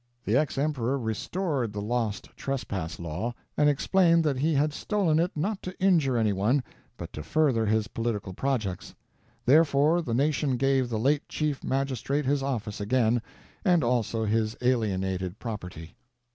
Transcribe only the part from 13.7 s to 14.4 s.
also